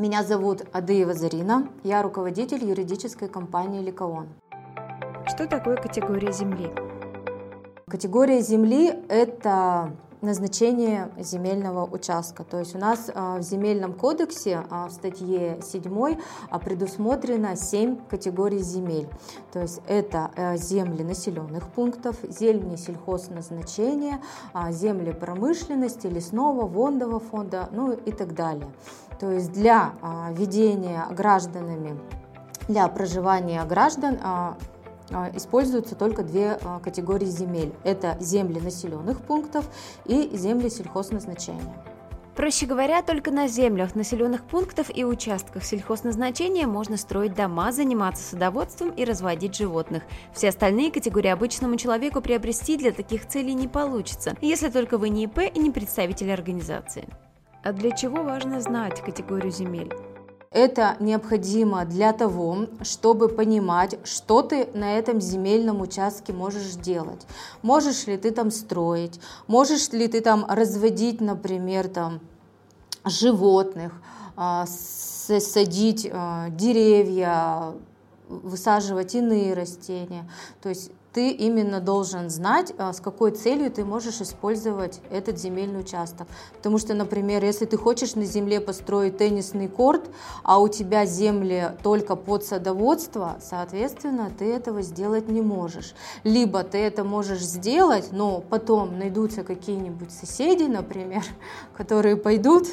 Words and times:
Меня 0.00 0.24
зовут 0.24 0.62
Адыева 0.72 1.12
Зарина, 1.12 1.68
я 1.84 2.00
руководитель 2.00 2.64
юридической 2.64 3.28
компании 3.28 3.82
«Ликаон». 3.82 4.28
Что 5.26 5.46
такое 5.46 5.76
категория 5.76 6.32
земли? 6.32 6.70
Категория 7.86 8.40
земли– 8.40 8.94
это 9.10 9.90
назначение 10.22 11.10
земельного 11.18 11.84
участка. 11.86 12.44
То 12.44 12.58
есть 12.58 12.74
у 12.74 12.78
нас 12.78 13.10
а, 13.14 13.38
в 13.38 13.42
земельном 13.42 13.94
кодексе 13.94 14.64
а, 14.70 14.88
в 14.88 14.92
статье 14.92 15.60
7 15.62 16.18
а, 16.50 16.58
предусмотрено 16.58 17.56
7 17.56 17.96
категорий 18.08 18.60
земель. 18.60 19.08
То 19.52 19.60
есть 19.62 19.80
это 19.86 20.30
э, 20.36 20.56
земли 20.56 21.02
населенных 21.02 21.68
пунктов, 21.68 22.16
земли 22.28 22.76
сельхозназначения, 22.76 24.20
земли 24.70 25.12
промышленности, 25.12 26.06
лесного, 26.06 26.66
вондового 26.66 27.20
фонда, 27.20 27.68
ну 27.72 27.92
и 27.92 28.12
так 28.12 28.34
далее. 28.34 28.70
То 29.18 29.30
есть 29.30 29.52
для 29.52 29.92
ведения 30.30 31.06
гражданами 31.10 31.98
для 32.68 32.86
проживания 32.88 33.64
граждан 33.64 34.18
используются 35.34 35.94
только 35.94 36.22
две 36.22 36.58
а, 36.62 36.80
категории 36.80 37.26
земель. 37.26 37.72
Это 37.84 38.16
земли 38.20 38.60
населенных 38.60 39.20
пунктов 39.20 39.66
и 40.06 40.30
земли 40.36 40.68
сельхозназначения. 40.68 41.74
Проще 42.36 42.64
говоря, 42.64 43.02
только 43.02 43.30
на 43.30 43.48
землях 43.48 43.94
населенных 43.94 44.44
пунктов 44.44 44.86
и 44.96 45.04
участках 45.04 45.62
сельхозназначения 45.62 46.66
можно 46.66 46.96
строить 46.96 47.34
дома, 47.34 47.70
заниматься 47.70 48.22
садоводством 48.22 48.90
и 48.90 49.04
разводить 49.04 49.56
животных. 49.56 50.04
Все 50.32 50.48
остальные 50.48 50.90
категории 50.90 51.28
обычному 51.28 51.76
человеку 51.76 52.22
приобрести 52.22 52.76
для 52.76 52.92
таких 52.92 53.28
целей 53.28 53.52
не 53.52 53.68
получится, 53.68 54.36
если 54.40 54.70
только 54.70 54.96
вы 54.96 55.10
не 55.10 55.24
ИП 55.24 55.40
и 55.52 55.58
не 55.58 55.70
представитель 55.70 56.32
организации. 56.32 57.08
А 57.62 57.74
для 57.74 57.90
чего 57.90 58.22
важно 58.22 58.60
знать 58.62 59.02
категорию 59.02 59.52
земель? 59.52 59.92
Это 60.52 60.96
необходимо 60.98 61.84
для 61.84 62.12
того, 62.12 62.66
чтобы 62.82 63.28
понимать, 63.28 64.00
что 64.02 64.42
ты 64.42 64.66
на 64.74 64.98
этом 64.98 65.20
земельном 65.20 65.80
участке 65.80 66.32
можешь 66.32 66.72
делать. 66.72 67.24
Можешь 67.62 68.08
ли 68.08 68.16
ты 68.16 68.32
там 68.32 68.50
строить, 68.50 69.20
можешь 69.46 69.90
ли 69.90 70.08
ты 70.08 70.20
там 70.20 70.44
разводить, 70.48 71.20
например, 71.20 71.86
там 71.86 72.18
животных, 73.04 73.92
а, 74.34 74.66
садить 74.66 76.10
а, 76.12 76.48
деревья, 76.48 77.72
высаживать 78.28 79.14
иные 79.14 79.54
растения. 79.54 80.28
То 80.62 80.68
есть 80.68 80.90
ты 81.12 81.30
именно 81.30 81.80
должен 81.80 82.30
знать, 82.30 82.72
а, 82.78 82.92
с 82.92 83.00
какой 83.00 83.32
целью 83.32 83.70
ты 83.70 83.84
можешь 83.84 84.20
использовать 84.20 85.00
этот 85.10 85.38
земельный 85.38 85.80
участок. 85.80 86.28
Потому 86.56 86.78
что, 86.78 86.94
например, 86.94 87.44
если 87.44 87.64
ты 87.64 87.76
хочешь 87.76 88.14
на 88.14 88.24
земле 88.24 88.60
построить 88.60 89.18
теннисный 89.18 89.68
корт, 89.68 90.08
а 90.44 90.60
у 90.60 90.68
тебя 90.68 91.06
земли 91.06 91.72
только 91.82 92.14
под 92.14 92.44
садоводство, 92.44 93.38
соответственно, 93.42 94.30
ты 94.38 94.44
этого 94.52 94.82
сделать 94.82 95.28
не 95.28 95.42
можешь. 95.42 95.94
Либо 96.22 96.62
ты 96.62 96.78
это 96.78 97.02
можешь 97.02 97.42
сделать, 97.42 98.12
но 98.12 98.40
потом 98.40 98.98
найдутся 98.98 99.42
какие-нибудь 99.42 100.12
соседи, 100.12 100.64
например, 100.64 101.24
которые 101.76 102.16
пойдут, 102.16 102.68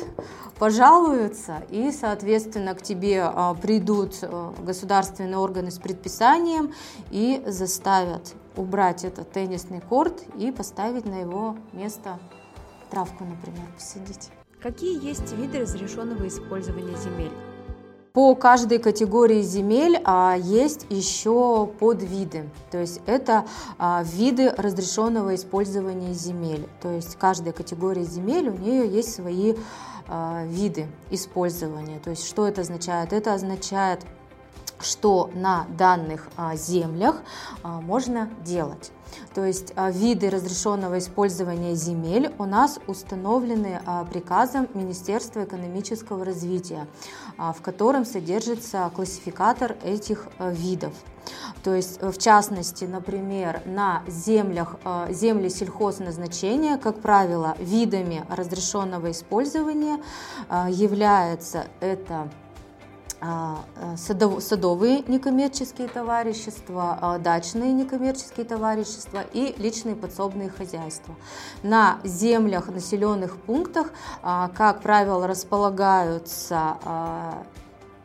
пожалуются, 0.60 1.64
и, 1.70 1.92
соответственно, 1.92 2.76
к 2.76 2.84
тебе 2.84 3.24
а, 3.24 3.56
придут 3.56 4.16
а, 4.22 4.54
государственные 4.64 5.38
органы 5.38 5.72
с 5.72 5.80
предписанием 5.80 6.74
и 7.10 7.42
заставят 7.48 8.27
убрать 8.58 9.04
этот 9.04 9.32
теннисный 9.32 9.82
корт 9.82 10.24
и 10.38 10.52
поставить 10.52 11.06
на 11.06 11.20
его 11.20 11.56
место 11.74 12.20
травку, 12.90 13.24
например, 13.24 13.68
посадить. 13.76 14.30
Какие 14.62 15.04
есть 15.04 15.32
виды 15.34 15.60
разрешенного 15.60 16.28
использования 16.28 16.98
земель? 16.98 17.32
По 18.18 18.34
каждой 18.34 18.80
категории 18.80 19.44
земель 19.44 20.02
а, 20.04 20.36
есть 20.36 20.88
еще 20.90 21.68
подвиды, 21.80 22.50
то 22.72 22.80
есть 22.80 23.00
это 23.06 23.46
а, 23.78 24.02
виды 24.04 24.50
разрешенного 24.50 25.36
использования 25.36 26.14
земель. 26.14 26.68
То 26.82 26.90
есть 26.90 27.16
каждая 27.18 27.54
категория 27.54 28.06
земель 28.06 28.50
у 28.50 28.58
нее 28.58 28.90
есть 28.90 29.14
свои 29.14 29.54
а, 30.08 30.46
виды 30.48 30.88
использования. 31.12 32.00
То 32.00 32.10
есть 32.10 32.28
что 32.28 32.48
это 32.48 32.62
означает? 32.62 33.14
Это 33.14 33.36
означает 33.36 34.00
что 34.80 35.30
на 35.34 35.66
данных 35.78 36.30
а, 36.36 36.56
землях 36.56 37.22
а, 37.64 37.82
можно 37.82 38.30
делать. 38.44 38.92
То 39.34 39.46
есть 39.46 39.74
а, 39.76 39.90
виды 39.90 40.30
разрешенного 40.30 41.00
использования 41.00 41.76
земель 41.76 42.34
у 42.38 42.46
нас 42.46 42.80
установлены 42.88 43.82
приказом 44.12 44.68
Министерства 44.74 45.44
экономического 45.46 46.26
развития, 46.26 46.88
в 47.38 47.62
котором 47.62 48.06
содержится 48.06 48.92
классификатор 48.94 49.78
этих 49.84 50.28
видов. 50.40 50.94
То 51.64 51.74
есть, 51.74 52.02
в 52.02 52.18
частности, 52.18 52.86
например, 52.86 53.62
на 53.66 54.04
землях, 54.08 54.76
земли 55.10 55.50
сельхозназначения, 55.50 56.78
как 56.78 57.02
правило, 57.02 57.56
видами 57.60 58.26
разрешенного 58.30 59.12
использования 59.12 60.00
является 60.70 61.68
это 61.82 62.30
садовые 63.20 65.04
некоммерческие 65.08 65.88
товарищества, 65.88 66.98
а, 67.02 67.18
дачные 67.18 67.74
некоммерческие 67.74 68.46
товарищества 68.46 69.24
и 69.34 69.56
личные 69.58 69.96
подсобные 69.96 70.50
хозяйства. 70.50 71.16
На 71.64 72.00
землях, 72.04 72.70
населенных 72.70 73.38
пунктах, 73.38 73.92
а, 74.22 74.50
как 74.50 74.82
правило, 74.82 75.28
располагаются 75.28 76.78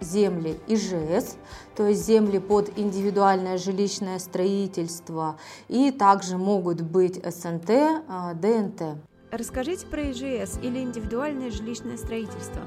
земли 0.00 0.58
ИЖС, 0.66 1.36
то 1.76 1.86
есть 1.86 2.04
земли 2.04 2.38
под 2.38 2.76
индивидуальное 2.76 3.56
жилищное 3.56 4.18
строительство, 4.18 5.36
и 5.68 5.92
также 5.92 6.38
могут 6.38 6.80
быть 6.80 7.22
СНТ, 7.24 8.02
ДНТ. 8.34 8.98
Расскажите 9.30 9.86
про 9.86 10.10
ИЖС 10.10 10.58
или 10.60 10.80
индивидуальное 10.80 11.50
жилищное 11.50 11.96
строительство. 11.96 12.62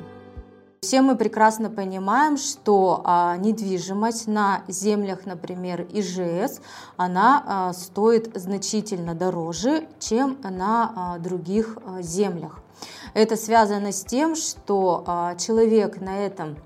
Все 0.85 1.01
мы 1.01 1.15
прекрасно 1.15 1.71
понимаем, 1.71 2.37
что 2.37 3.01
а, 3.05 3.37
недвижимость 3.37 4.27
на 4.27 4.61
землях, 4.67 5.25
например, 5.25 5.87
ИЖС, 5.91 6.61
она 6.95 7.43
а, 7.43 7.73
стоит 7.73 8.29
значительно 8.35 9.15
дороже, 9.15 9.87
чем 9.97 10.37
на 10.43 10.93
а, 10.95 11.17
других 11.17 11.79
землях. 12.01 12.61
Это 13.15 13.35
связано 13.35 13.91
с 13.91 14.03
тем, 14.03 14.35
что 14.35 15.33
человек 15.39 15.99
на 16.01 16.19
этом 16.19 16.57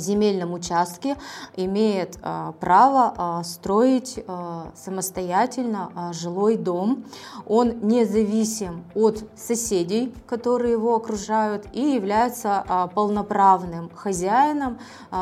земельном 0.00 0.52
участке 0.52 1.16
имеет 1.56 2.18
а, 2.22 2.52
право 2.52 3.14
а, 3.16 3.42
строить 3.44 4.22
а, 4.26 4.72
самостоятельно 4.74 6.12
жилой 6.12 6.56
дом. 6.56 7.04
Он 7.46 7.80
независим 7.80 8.84
от 8.94 9.24
соседей, 9.36 10.14
которые 10.26 10.72
его 10.72 10.94
окружают, 10.94 11.66
и 11.72 11.94
является 11.94 12.90
полноправным 12.94 13.90
хозяином 13.94 14.78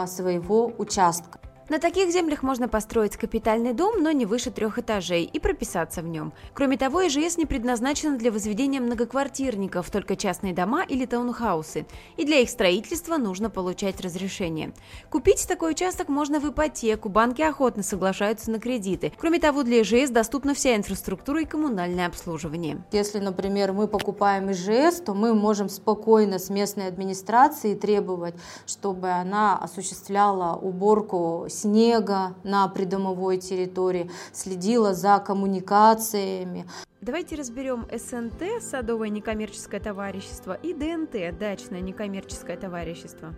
своего 0.07 0.73
участка. 0.79 1.41
На 1.69 1.79
таких 1.79 2.11
землях 2.11 2.43
можно 2.43 2.69
построить 2.69 3.17
капитальный 3.17 3.73
дом, 3.73 4.03
но 4.03 4.11
не 4.11 4.27
выше 4.27 4.51
трех 4.51 4.79
этажей, 4.79 5.25
и 5.25 5.39
прописаться 5.39 6.03
в 6.03 6.09
нем. 6.09 6.33
Кроме 6.55 6.77
того, 6.77 7.07
ИЖС 7.07 7.39
не 7.39 7.47
предназначена 7.47 8.19
для 8.19 8.33
возведения 8.33 8.81
многоквартирников, 8.81 9.89
только 9.91 10.17
частные 10.17 10.53
дома 10.53 10.83
или 10.83 11.07
таунхаусы, 11.07 11.87
и 12.17 12.25
для 12.25 12.41
их 12.41 12.51
строительства 12.51 13.17
нужно 13.17 13.49
получать 13.49 14.01
разрешение. 14.01 14.73
Купить 15.09 15.47
такой 15.47 15.71
участок 15.73 16.09
можно 16.09 16.41
в 16.41 16.51
ипотеку, 16.51 17.09
банки 17.09 17.43
охотно 17.43 17.85
соглашаются 17.85 18.51
на 18.51 18.59
кредиты. 18.59 19.13
Кроме 19.17 19.39
того, 19.39 19.63
для 19.63 19.83
ИЖС 19.83 20.11
доступна 20.11 20.55
вся 20.55 20.75
инфраструктура 20.75 21.43
и 21.43 21.47
коммунальное 21.47 22.09
обслуживание. 22.09 22.85
Если, 22.91 23.21
например, 23.21 23.73
мы 23.73 23.87
покупаем 23.87 24.51
ИЖС, 24.51 25.01
то 25.01 25.15
мы 25.15 25.33
можем 25.33 25.69
спокойно 25.69 26.41
с 26.41 26.51
местной 26.51 26.89
администрацией 26.89 27.77
требовать, 27.77 28.35
чтобы 28.67 29.11
она 29.11 29.57
осуществляла 29.59 30.57
уборку 30.57 31.47
снега 31.53 32.35
на 32.45 32.67
придомовой 32.69 33.39
территории, 33.39 34.11
следила 34.33 34.95
за 34.95 35.19
коммуникациями. 35.19 36.67
Давайте 37.01 37.37
разберем 37.37 37.87
СНТ, 37.93 38.63
садовое 38.63 39.09
некоммерческое 39.09 39.81
товарищество, 39.81 40.55
и 40.55 40.73
ДНТ, 40.73 41.39
дачное 41.39 41.81
некоммерческое 41.81 42.57
товарищество. 42.57 43.35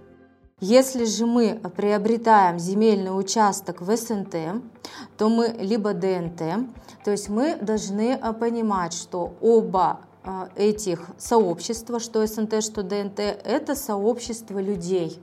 Если 0.61 1.05
же 1.05 1.26
мы 1.26 1.61
приобретаем 1.76 2.58
земельный 2.58 3.11
участок 3.11 3.81
в 3.81 3.96
СНТ, 3.96 4.62
то 5.19 5.28
мы 5.28 5.49
либо 5.58 5.94
ДНТ, 5.94 6.69
то 7.05 7.10
есть 7.10 7.28
мы 7.28 7.56
должны 7.56 8.14
а, 8.14 8.32
понимать, 8.32 8.93
что 8.93 9.34
оба 9.40 10.00
этих 10.56 11.11
сообщества, 11.19 12.00
что 12.00 12.26
СНТ, 12.26 12.62
что 12.62 12.82
ДНТ, 12.82 13.21
это 13.21 13.75
сообщество 13.75 14.59
людей. 14.59 15.23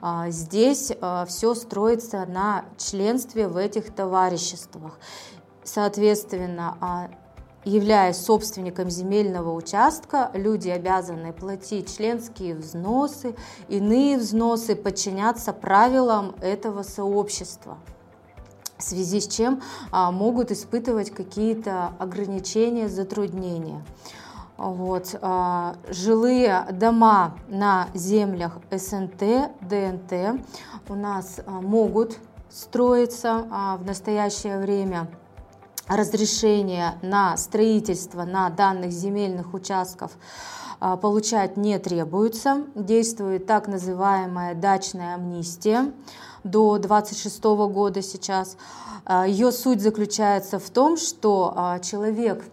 А, 0.00 0.30
здесь 0.30 0.92
а, 1.00 1.24
все 1.26 1.54
строится 1.54 2.26
на 2.26 2.64
членстве 2.76 3.48
в 3.48 3.56
этих 3.56 3.94
товариществах. 3.94 4.98
Соответственно, 5.64 7.10
являясь 7.64 8.18
собственником 8.18 8.88
земельного 8.88 9.52
участка, 9.52 10.30
люди 10.32 10.68
обязаны 10.68 11.32
платить 11.32 11.96
членские 11.96 12.54
взносы, 12.54 13.34
иные 13.68 14.18
взносы, 14.18 14.76
подчиняться 14.76 15.52
правилам 15.52 16.36
этого 16.40 16.82
сообщества 16.84 17.78
в 18.78 18.82
связи 18.82 19.20
с 19.20 19.28
чем 19.28 19.62
а, 19.90 20.10
могут 20.10 20.50
испытывать 20.50 21.10
какие-то 21.10 21.94
ограничения, 21.98 22.88
затруднения. 22.88 23.82
Вот. 24.56 25.14
А, 25.20 25.76
жилые 25.88 26.66
дома 26.72 27.36
на 27.48 27.88
землях 27.94 28.58
СНТ, 28.70 29.52
ДНТ 29.60 30.40
у 30.88 30.94
нас 30.94 31.40
а, 31.44 31.60
могут 31.60 32.18
строиться 32.48 33.76
в 33.80 33.84
настоящее 33.84 34.58
время 34.58 35.08
разрешение 35.88 36.98
на 37.02 37.36
строительство 37.36 38.24
на 38.24 38.50
данных 38.50 38.92
земельных 38.92 39.54
участков 39.54 40.12
а, 40.80 40.96
получать 40.96 41.56
не 41.56 41.78
требуется. 41.78 42.64
Действует 42.74 43.46
так 43.46 43.68
называемая 43.68 44.54
дачная 44.54 45.14
амнистия 45.14 45.92
до 46.44 46.78
26 46.78 47.42
года 47.44 48.02
сейчас. 48.02 48.56
А, 49.04 49.26
Ее 49.26 49.52
суть 49.52 49.80
заключается 49.80 50.58
в 50.58 50.68
том, 50.70 50.96
что 50.96 51.52
а, 51.54 51.78
человек 51.78 52.44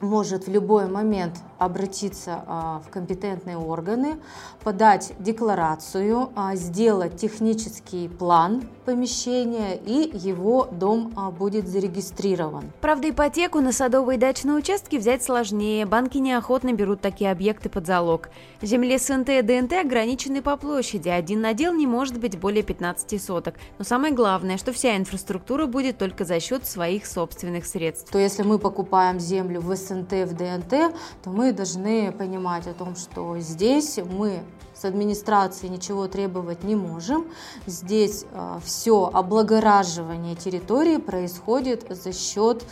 может 0.00 0.46
в 0.46 0.50
любой 0.50 0.88
момент 0.88 1.38
обратиться 1.60 2.42
а, 2.46 2.82
в 2.84 2.90
компетентные 2.90 3.58
органы, 3.58 4.18
подать 4.64 5.12
декларацию, 5.18 6.30
а, 6.34 6.56
сделать 6.56 7.16
технический 7.16 8.08
план 8.08 8.62
помещения, 8.86 9.76
и 9.76 10.10
его 10.16 10.68
дом 10.72 11.12
а, 11.16 11.30
будет 11.30 11.68
зарегистрирован. 11.68 12.72
Правда, 12.80 13.10
ипотеку 13.10 13.60
на 13.60 13.72
садовые 13.72 14.16
и 14.16 14.20
дачные 14.20 14.56
участки 14.56 14.96
взять 14.96 15.22
сложнее. 15.22 15.84
Банки 15.84 16.16
неохотно 16.16 16.72
берут 16.72 17.02
такие 17.02 17.30
объекты 17.30 17.68
под 17.68 17.86
залог. 17.86 18.30
Земле 18.62 18.98
СНТ 18.98 19.28
и 19.28 19.42
ДНТ 19.42 19.74
ограничены 19.74 20.40
по 20.40 20.56
площади. 20.56 21.10
Один 21.10 21.42
надел 21.42 21.74
не 21.74 21.86
может 21.86 22.18
быть 22.18 22.38
более 22.38 22.62
15 22.62 23.22
соток. 23.22 23.56
Но 23.78 23.84
самое 23.84 24.14
главное, 24.14 24.56
что 24.56 24.72
вся 24.72 24.96
инфраструктура 24.96 25.66
будет 25.66 25.98
только 25.98 26.24
за 26.24 26.40
счет 26.40 26.66
своих 26.66 27.06
собственных 27.06 27.66
средств. 27.66 28.10
То 28.10 28.18
если 28.18 28.42
мы 28.44 28.58
покупаем 28.58 29.20
землю 29.20 29.60
в 29.60 29.76
СНТ, 29.76 30.12
в 30.12 30.34
ДНТ, 30.34 30.94
то 31.22 31.30
мы 31.30 31.49
должны 31.52 32.12
понимать 32.12 32.66
о 32.66 32.74
том, 32.74 32.96
что 32.96 33.38
здесь 33.38 33.98
мы 33.98 34.42
с 34.80 34.84
администрации 34.84 35.68
ничего 35.68 36.08
требовать 36.08 36.64
не 36.64 36.74
можем. 36.74 37.26
Здесь 37.66 38.24
э, 38.32 38.58
все 38.64 39.10
облагораживание 39.12 40.36
территории 40.36 40.96
происходит 40.96 41.86
за 41.90 42.12
счет 42.12 42.64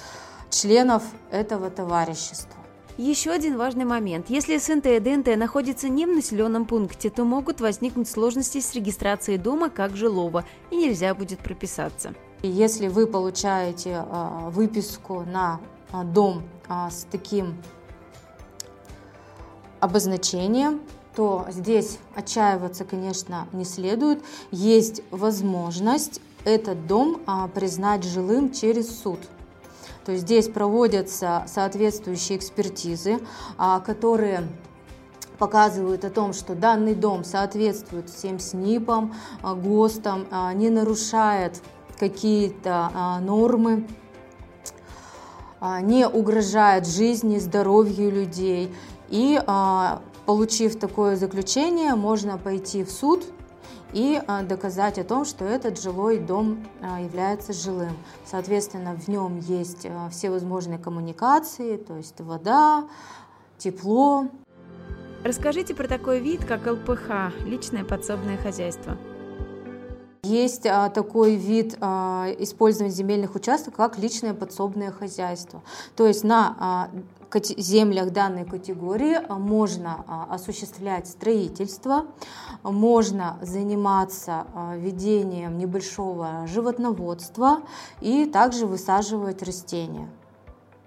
членов 0.51 1.03
этого 1.31 1.71
товарищества. 1.71 2.57
Еще 2.97 3.31
один 3.31 3.59
важный 3.59 3.85
момент. 3.85 4.27
Если 4.29 4.57
СНТ 4.57 4.87
и 4.87 4.99
ДНТ 5.01 5.37
находятся 5.37 5.89
не 5.89 6.07
в 6.07 6.09
населенном 6.09 6.65
пункте, 6.65 7.11
то 7.11 7.25
могут 7.25 7.61
возникнуть 7.61 8.09
сложности 8.09 8.61
с 8.61 8.75
регистрацией 8.75 9.39
дома 9.39 9.69
как 9.71 9.95
жилого, 9.95 10.45
и 10.71 10.77
нельзя 10.77 11.15
будет 11.15 11.41
прописаться. 11.41 12.15
Если 12.43 12.89
вы 12.89 13.07
получаете 13.07 14.05
э, 14.05 14.49
выписку 14.51 15.25
на 15.25 15.61
э, 15.93 16.03
дом 16.05 16.43
с 16.91 17.07
таким 17.11 17.55
обозначением, 19.81 20.81
то 21.15 21.47
здесь 21.51 21.99
отчаиваться, 22.15 22.85
конечно, 22.85 23.49
не 23.53 23.65
следует. 23.65 24.23
Есть 24.53 25.03
возможность 25.11 26.21
этот 26.45 26.87
дом 26.87 27.21
а, 27.27 27.49
признать 27.49 28.05
жилым 28.05 28.53
через 28.53 29.01
суд. 29.01 29.19
То 30.05 30.13
есть 30.13 30.25
здесь 30.25 30.49
проводятся 30.49 31.45
соответствующие 31.47 32.39
экспертизы, 32.39 33.19
а, 33.57 33.81
которые 33.81 34.47
показывают 35.39 36.05
о 36.05 36.11
том, 36.11 36.33
что 36.33 36.55
данный 36.55 36.95
дом 36.95 37.25
соответствует 37.25 38.09
всем 38.11 38.39
СНИПам, 38.39 39.15
а, 39.43 39.55
ГОСТам, 39.55 40.27
не 40.55 40.71
нарушает 40.71 41.61
какие-то 41.99 43.19
нормы, 43.23 43.89
не 45.83 46.07
угрожает 46.07 46.87
жизни, 46.87 47.39
здоровью 47.39 48.13
людей. 48.13 48.73
И 49.11 49.41
Получив 50.29 50.79
такое 50.79 51.17
заключение, 51.17 51.95
можно 51.95 52.37
пойти 52.37 52.85
в 52.85 52.91
суд 52.91 53.25
и 53.95 54.21
а, 54.27 54.43
доказать 54.43 54.99
о 54.99 55.05
том, 55.05 55.25
что 55.25 55.47
этот 55.47 55.81
жилой 55.81 56.19
дом 56.19 56.67
а, 56.83 57.01
является 57.01 57.55
жилым. 57.55 57.97
Соответственно, 58.27 58.95
в 58.95 59.09
нем 59.09 59.39
есть 59.39 59.87
а, 59.87 60.11
все 60.11 60.29
возможные 60.29 60.79
коммуникации, 60.79 61.79
то 61.79 61.97
есть 61.97 62.21
вода, 62.21 62.87
тепло. 63.57 64.27
Расскажите 65.25 65.75
про 65.75 65.89
такой 65.89 66.21
вид, 66.21 66.45
как 66.45 66.67
ЛПХ, 66.67 67.47
личное 67.47 67.85
подсобное 67.85 68.37
хозяйство. 68.37 68.99
Есть 70.25 70.67
а, 70.67 70.91
такой 70.91 71.37
вид 71.37 71.79
а, 71.81 72.27
использования 72.39 72.93
земельных 72.93 73.35
участков, 73.35 73.73
как 73.73 73.97
личное 73.97 74.35
подсобное 74.35 74.91
хозяйство. 74.91 75.63
То 75.97 76.07
есть 76.07 76.23
на 76.23 76.55
а, 76.61 76.91
землях 77.35 78.13
данной 78.13 78.45
категории 78.45 79.15
а, 79.15 79.39
можно 79.39 80.05
а, 80.07 80.27
осуществлять 80.31 81.07
строительство, 81.07 82.07
можно 82.63 83.39
заниматься 83.43 84.47
а, 84.55 84.77
ведением 84.77 85.59
небольшого 85.59 86.47
животноводства 86.47 87.61
и 88.01 88.25
также 88.27 88.67
высаживать 88.67 89.43
растения. 89.43 90.09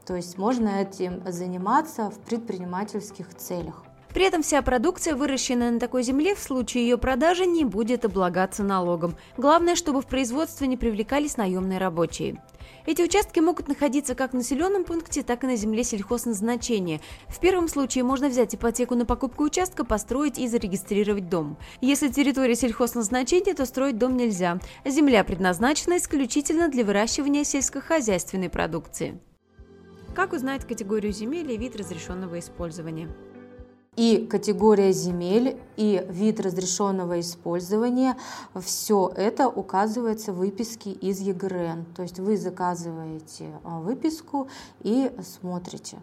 То 0.05 0.15
есть 0.15 0.37
можно 0.37 0.67
этим 0.67 1.21
заниматься 1.31 2.09
в 2.09 2.19
предпринимательских 2.19 3.35
целях. 3.35 3.83
При 4.13 4.25
этом 4.25 4.41
вся 4.41 4.61
продукция, 4.61 5.15
выращенная 5.15 5.71
на 5.71 5.79
такой 5.79 6.03
земле, 6.03 6.35
в 6.35 6.39
случае 6.39 6.83
ее 6.83 6.97
продажи 6.97 7.45
не 7.45 7.63
будет 7.63 8.05
облагаться 8.05 8.63
налогом. 8.63 9.15
Главное, 9.37 9.75
чтобы 9.75 10.01
в 10.01 10.07
производство 10.07 10.65
не 10.65 10.77
привлекались 10.77 11.37
наемные 11.37 11.79
рабочие. 11.79 12.41
Эти 12.85 13.01
участки 13.01 13.39
могут 13.39 13.67
находиться 13.67 14.15
как 14.15 14.31
в 14.31 14.35
населенном 14.35 14.83
пункте, 14.83 15.23
так 15.23 15.43
и 15.43 15.47
на 15.47 15.55
земле 15.55 15.83
сельхозназначения. 15.83 16.99
В 17.27 17.39
первом 17.39 17.67
случае 17.67 18.03
можно 18.03 18.27
взять 18.27 18.55
ипотеку 18.55 18.95
на 18.95 19.05
покупку 19.05 19.43
участка, 19.45 19.85
построить 19.85 20.39
и 20.39 20.47
зарегистрировать 20.47 21.29
дом. 21.29 21.57
Если 21.79 22.09
территория 22.09 22.55
сельхозназначения, 22.55 23.53
то 23.53 23.65
строить 23.65 23.97
дом 23.97 24.17
нельзя. 24.17 24.59
Земля 24.83 25.23
предназначена 25.23 25.97
исключительно 25.97 26.69
для 26.69 26.83
выращивания 26.83 27.43
сельскохозяйственной 27.43 28.49
продукции. 28.49 29.19
Как 30.15 30.33
узнать 30.33 30.65
категорию 30.65 31.13
земель 31.13 31.51
и 31.51 31.57
вид 31.57 31.75
разрешенного 31.75 32.39
использования? 32.39 33.07
И 33.97 34.25
категория 34.25 34.93
земель, 34.93 35.57
и 35.75 36.05
вид 36.07 36.39
разрешенного 36.39 37.19
использования, 37.19 38.15
все 38.55 39.11
это 39.17 39.49
указывается 39.49 40.31
в 40.31 40.37
выписке 40.37 40.91
из 40.91 41.19
ЕГРН. 41.19 41.85
То 41.93 42.03
есть 42.03 42.17
вы 42.17 42.37
заказываете 42.37 43.59
а, 43.65 43.81
выписку 43.81 44.47
и 44.79 45.11
смотрите. 45.21 45.97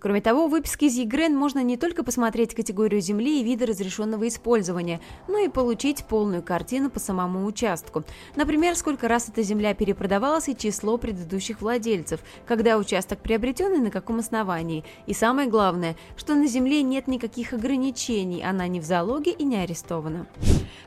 Кроме 0.00 0.22
того, 0.22 0.48
в 0.48 0.50
выписке 0.50 0.86
из 0.86 0.96
ЕГРН 0.96 1.36
можно 1.36 1.62
не 1.62 1.76
только 1.76 2.02
посмотреть 2.02 2.54
категорию 2.54 3.02
земли 3.02 3.40
и 3.40 3.44
виды 3.44 3.66
разрешенного 3.66 4.28
использования, 4.28 4.98
но 5.28 5.38
и 5.38 5.48
получить 5.48 6.06
полную 6.06 6.42
картину 6.42 6.88
по 6.88 6.98
самому 6.98 7.44
участку. 7.44 8.04
Например, 8.34 8.74
сколько 8.76 9.08
раз 9.08 9.28
эта 9.28 9.42
земля 9.42 9.74
перепродавалась 9.74 10.48
и 10.48 10.56
число 10.56 10.96
предыдущих 10.96 11.60
владельцев, 11.60 12.20
когда 12.46 12.78
участок 12.78 13.20
приобретен 13.20 13.74
и 13.74 13.78
на 13.78 13.90
каком 13.90 14.20
основании. 14.20 14.84
И 15.06 15.12
самое 15.12 15.50
главное, 15.50 15.96
что 16.16 16.34
на 16.34 16.46
земле 16.46 16.82
нет 16.82 17.06
никаких 17.06 17.52
ограничений, 17.52 18.42
она 18.42 18.68
не 18.68 18.80
в 18.80 18.84
залоге 18.84 19.32
и 19.32 19.44
не 19.44 19.58
арестована. 19.58 20.26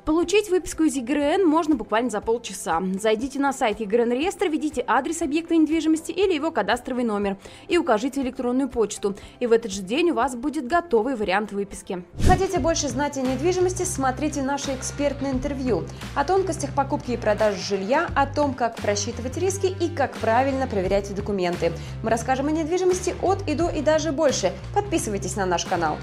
Получить 0.06 0.50
выписку 0.50 0.84
из 0.84 0.96
ЕГРН 0.96 1.46
можно 1.48 1.76
буквально 1.76 2.10
за 2.10 2.20
полчаса. 2.20 2.82
Зайдите 3.00 3.40
на 3.40 3.54
сайт 3.54 3.80
ЕГРН 3.80 4.12
реестра, 4.12 4.50
введите 4.50 4.84
адрес 4.88 5.22
объекта 5.22 5.56
недвижимости 5.56 6.12
или 6.12 6.34
его 6.34 6.52
кадастровый 6.52 7.04
номер 7.04 7.38
и 7.68 7.78
укажите 7.78 8.22
электронную 8.22 8.70
почту. 9.04 9.16
И 9.40 9.48
в 9.48 9.52
этот 9.52 9.72
же 9.72 9.82
день 9.82 10.12
у 10.12 10.14
вас 10.14 10.36
будет 10.36 10.68
готовый 10.68 11.16
вариант 11.16 11.52
выписки. 11.52 12.04
Хотите 12.28 12.60
больше 12.60 12.88
знать 12.88 13.18
о 13.18 13.22
недвижимости, 13.22 13.84
смотрите 13.84 14.42
наше 14.42 14.74
экспертное 14.76 15.32
интервью 15.32 15.84
о 16.16 16.24
тонкостях 16.24 16.74
покупки 16.74 17.12
и 17.12 17.18
продажи 17.18 17.58
жилья, 17.58 18.08
о 18.16 18.26
том, 18.26 18.54
как 18.54 18.76
просчитывать 18.78 19.38
риски 19.38 19.68
и 19.68 19.90
как 19.90 20.14
правильно 20.14 20.68
проверять 20.68 21.14
документы. 21.14 21.72
Мы 22.04 22.10
расскажем 22.10 22.48
о 22.48 22.52
недвижимости 22.52 23.16
от 23.22 23.48
и 23.48 23.56
до 23.56 23.70
и 23.70 23.82
даже 23.82 24.12
больше. 24.12 24.54
Подписывайтесь 24.74 25.36
на 25.36 25.46
наш 25.46 25.66
канал. 25.66 25.98